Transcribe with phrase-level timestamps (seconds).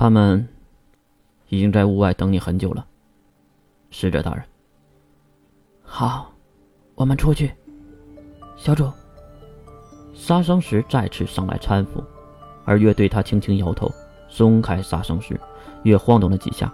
[0.00, 0.48] 他们
[1.50, 2.86] 已经在屋外等你很久了，
[3.90, 4.42] 使者大人。
[5.82, 6.32] 好，
[6.94, 7.52] 我们出去。
[8.56, 8.90] 小主，
[10.14, 12.02] 杀生石再次上来搀扶，
[12.64, 13.92] 而月对他轻轻摇头，
[14.26, 15.38] 松开杀生石。
[15.82, 16.72] 月晃动了几下，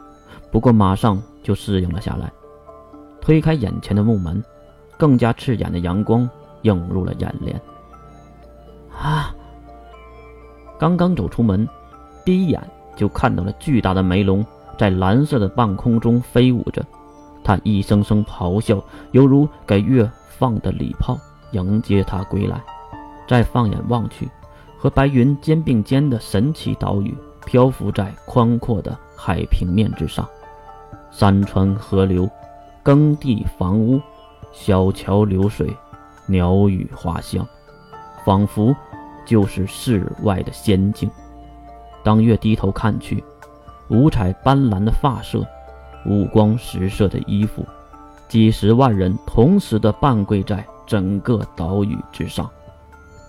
[0.52, 2.32] 不过马上就适应了下来，
[3.20, 4.40] 推开眼前的木门，
[4.96, 6.30] 更加刺眼的阳光
[6.62, 7.60] 映入了眼帘。
[8.96, 9.34] 啊！
[10.78, 11.68] 刚刚走出门，
[12.24, 12.62] 第一眼
[12.96, 14.44] 就看到了巨大的梅龙
[14.78, 16.84] 在蓝色的半空中飞舞着，
[17.44, 21.16] 它一声声咆哮，犹如给月放的礼炮，
[21.52, 22.60] 迎接他归来。
[23.28, 24.28] 再放眼望去，
[24.78, 30.26] 和白云肩并肩的神奇岛屿漂浮在宽阔的海平面之上，
[31.10, 32.28] 山川河流、
[32.82, 34.00] 耕地房屋、
[34.52, 35.76] 小桥流水、
[36.26, 37.46] 鸟语花香，
[38.24, 38.74] 仿佛……
[39.24, 41.10] 就是世外的仙境。
[42.06, 43.24] 当月低头看去，
[43.88, 45.44] 五彩斑斓的发色，
[46.06, 47.66] 五光十色的衣服，
[48.28, 52.48] 几十万人同时的半跪在整个岛屿之上。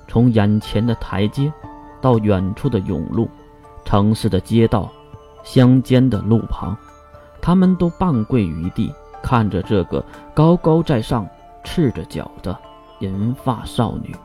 [0.08, 1.52] 从眼前的台阶，
[2.00, 3.28] 到远处的甬路，
[3.84, 4.88] 城市的街道，
[5.42, 6.78] 乡间的路旁，
[7.42, 8.94] 他们都半跪于地，
[9.24, 11.28] 看着这个高高在上、
[11.64, 12.56] 赤着脚的
[13.00, 14.16] 银发少女。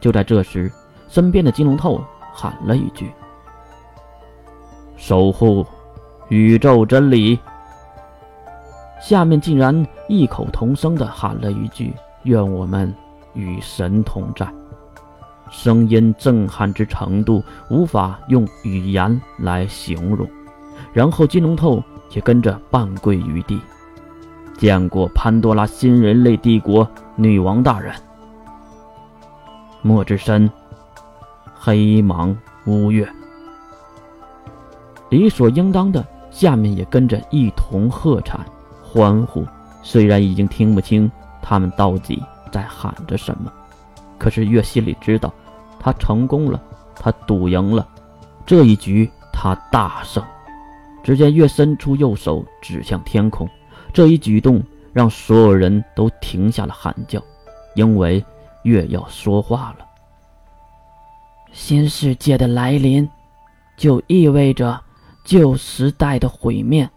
[0.00, 0.72] 就在这时，
[1.08, 3.12] 身边的金龙透喊了一句
[5.00, 5.66] ：“守护
[6.28, 7.38] 宇宙真理。”
[9.00, 12.94] 下面竟然异口同声地喊了一句：“愿我们
[13.32, 14.46] 与神同在。”
[15.50, 20.28] 声音震撼之程度无法用语言来形容。
[20.92, 23.58] 然后金龙透也跟着半跪于地，
[24.58, 27.94] 见过潘多拉新人类帝国女王大人。
[29.82, 30.50] 墨之深，
[31.54, 33.08] 黑芒乌月，
[35.10, 38.40] 理所应当的，下面也跟着一同喝彩、
[38.82, 39.44] 欢呼。
[39.82, 41.10] 虽然已经听不清
[41.42, 43.52] 他们到底在喊着什么，
[44.18, 45.32] 可是月心里知道，
[45.78, 46.58] 他成功了，
[46.94, 47.86] 他赌赢了，
[48.46, 50.24] 这一局他大胜。
[51.02, 53.48] 只见月伸出右手指向天空，
[53.92, 54.62] 这一举动
[54.92, 57.22] 让所有人都停下了喊叫，
[57.74, 58.24] 因为。
[58.64, 59.86] 月要说话了。
[61.50, 63.08] 新世界的来临，
[63.74, 64.78] 就意味着
[65.24, 66.88] 旧时代的毁灭。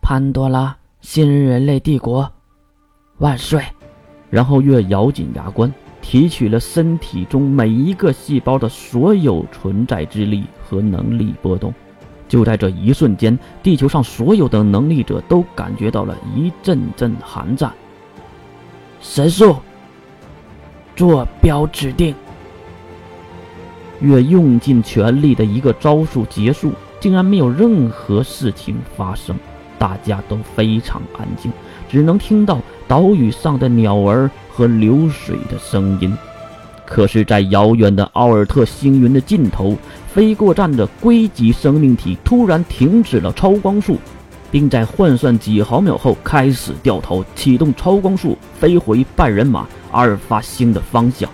[0.00, 2.30] 潘多拉新人类帝国，
[3.18, 3.62] 万岁！
[4.30, 11.72] 然后月咬紧牙关，提取了身体中每一个细胞的所有存在之力和能力波动。
[12.28, 17.72] 就在这一瞬间，地球上所有的能力者都感觉到了一阵阵寒战。
[19.00, 19.56] 神速！
[20.96, 22.14] 坐标指定。
[24.00, 26.72] 月用尽全力的一个招数结束，
[27.02, 29.36] 竟然没有任何事情发生，
[29.76, 31.50] 大家都非常安静，
[31.90, 36.16] 只能听到岛屿上的鸟儿和流水的声音。
[36.86, 39.76] 可是，在遥远的奥尔特星云的尽头，
[40.14, 43.98] 飞过站着硅基生命体突然停止了超光速，
[44.52, 49.66] 并在换算几毫秒后开始掉头，启动超光速飞回半人马。
[49.90, 51.28] 阿尔法星的方向。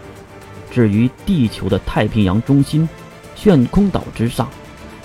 [0.70, 2.88] 至于地球的太平洋中心，
[3.36, 4.48] 悬空岛之上，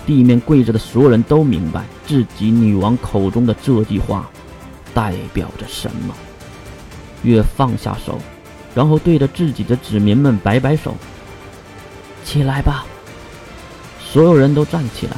[0.06, 4.28] 地面跪着的所有人都明白自己女王口中的这句话
[4.92, 6.14] 代表着什么。
[7.22, 8.18] 月放下手，
[8.74, 10.94] 然后对着自己的子民们摆摆手
[12.24, 12.84] ：“起来吧。”
[14.00, 15.16] 所有人都站起来，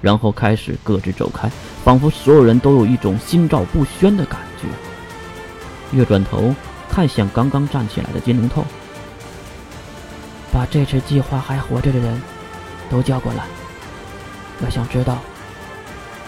[0.00, 1.50] 然后开始各自走开，
[1.84, 4.68] 仿佛所有人都有一种心照不宣的感觉。
[5.96, 6.54] 月转头。
[6.90, 8.64] 看向刚刚站起来的金龙透，
[10.50, 12.20] 把这次计划还活着的人
[12.90, 13.44] 都叫过来。
[14.60, 15.18] 我想知道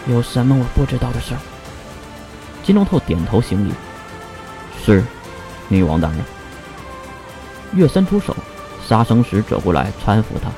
[0.07, 1.39] 有什么我不知道的事儿。
[2.63, 3.73] 金龙透点头行礼
[4.85, 5.03] ：“是，
[5.67, 6.19] 女王大人。”
[7.73, 8.35] 月伸出手，
[8.87, 10.49] 杀生石走过来搀扶他，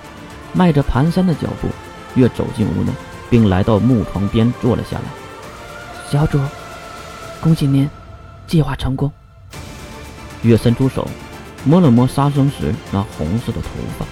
[0.54, 1.68] 迈着蹒跚的脚步，
[2.16, 2.92] 月走进屋内，
[3.30, 5.04] 并来到木床边坐了下来。
[6.10, 6.40] 小主，
[7.40, 7.90] 恭喜您，
[8.48, 9.12] 计划成功。
[10.42, 11.08] 月伸出手，
[11.64, 14.06] 摸了摸杀生石那红色的头发。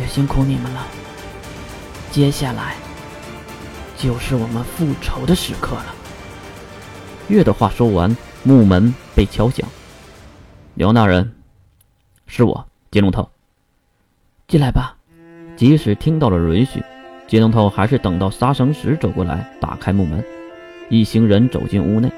[0.00, 0.86] 也辛苦你们了。
[2.14, 2.76] 接下来
[3.96, 5.86] 就是我们复仇的时刻了。
[7.26, 9.68] 月的话说完，木门被敲响。
[10.74, 11.32] 刘大人，
[12.28, 13.28] 是我金龙头。
[14.46, 14.96] 进来吧。
[15.56, 16.80] 即使听到了允许，
[17.26, 20.24] 金龙头还是等到杀生石走过来，打开木门。
[20.88, 22.08] 一行人走进屋内。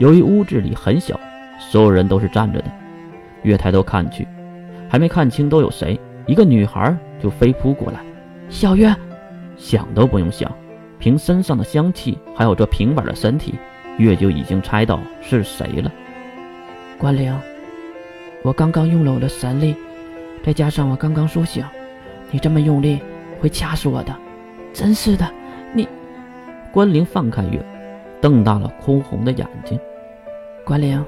[0.00, 1.16] 由于屋子里很小。
[1.60, 2.68] 所有人都是站着的，
[3.44, 4.26] 月抬头看去，
[4.90, 5.96] 还没看清都有谁，
[6.26, 8.00] 一个女孩就飞扑过来。
[8.50, 8.92] 小月，
[9.58, 10.50] 想都不用想，
[10.98, 13.54] 凭身上的香气，还有这平板的身体，
[13.98, 15.92] 月就已经猜到是谁了。
[16.96, 17.38] 关灵，
[18.42, 19.74] 我刚刚用了我的神力，
[20.44, 21.64] 再加上我刚刚苏醒，
[22.30, 23.00] 你这么用力
[23.40, 24.14] 会掐死我的。
[24.72, 25.28] 真是的，
[25.74, 25.86] 你。
[26.72, 27.64] 关灵放开月，
[28.20, 29.78] 瞪大了哭红的眼睛。
[30.64, 31.04] 关灵，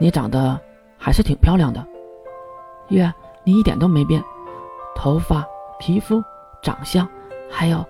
[0.00, 0.58] 你长得
[0.96, 1.86] 还是挺漂亮的。
[2.88, 3.12] 月，
[3.44, 4.22] 你一点都没变，
[4.96, 5.46] 头发、
[5.78, 6.22] 皮肤、
[6.62, 7.06] 长相，
[7.50, 7.84] 还有……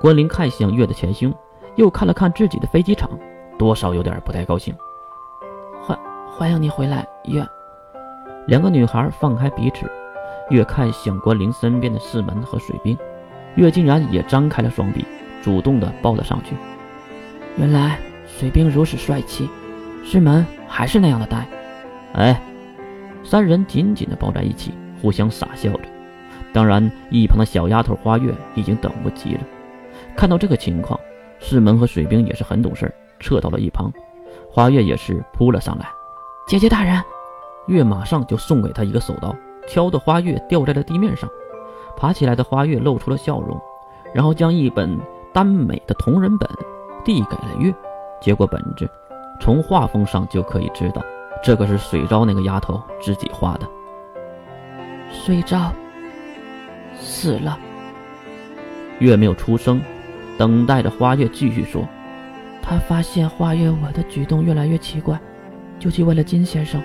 [0.00, 1.32] 关林看向月的前胸，
[1.76, 3.10] 又看了看自己的飞机场，
[3.58, 4.74] 多少有点不太高兴。
[5.82, 5.98] 欢
[6.30, 7.46] 欢迎你回来，月。
[8.46, 9.90] 两个女孩放开彼此，
[10.50, 12.96] 月看向关林身边的四门和水兵，
[13.54, 15.04] 月竟然也张开了双臂，
[15.42, 16.54] 主动的抱了上去。
[17.56, 19.48] 原来水兵如此帅气，
[20.04, 21.46] 师门还是那样的呆。
[22.14, 22.40] 哎。
[23.26, 25.88] 三人紧紧的抱在一起，互相傻笑着。
[26.54, 29.40] 当然，一旁的小丫头花月已经等不及了。
[30.16, 30.98] 看到这个情况，
[31.40, 33.92] 世门和水兵也是很懂事，撤到了一旁。
[34.48, 35.88] 花月也是扑了上来
[36.46, 37.02] ：“姐姐大人！”
[37.66, 39.34] 月马上就送给他一个手刀，
[39.66, 41.28] 敲得花月掉在了地面上。
[41.96, 43.60] 爬起来的花月露出了笑容，
[44.14, 44.96] 然后将一本
[45.32, 46.48] 耽美的同人本
[47.04, 47.74] 递给了月。
[48.20, 48.88] 接过本子，
[49.40, 51.02] 从画风上就可以知道。
[51.42, 53.68] 这可是水昭那个丫头自己画的。
[55.10, 55.72] 水昭
[57.04, 57.56] 死了。
[58.98, 59.80] 月没有出声，
[60.38, 61.86] 等待着花月继续说。
[62.62, 65.20] 他发现花月我的举动越来越奇怪，
[65.78, 66.82] 就去问了金先生。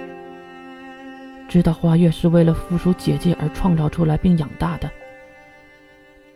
[1.48, 4.92] 知道花月是为了附属姐姐而创造出来并养大的。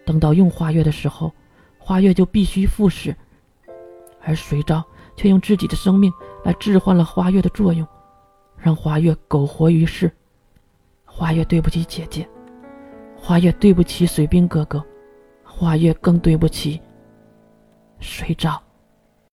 [0.05, 1.31] 等到用花月的时候，
[1.77, 3.13] 花月就必须赴死，
[4.21, 4.83] 而水昭
[5.15, 6.11] 却用自己的生命
[6.43, 7.85] 来置换了花月的作用。
[8.57, 10.09] 让花月苟活于世，
[11.03, 12.25] 花月对不起姐姐，
[13.25, 14.83] 花月对不起水兵哥哥，
[15.45, 16.81] 花月更对不起
[18.01, 18.61] 水照。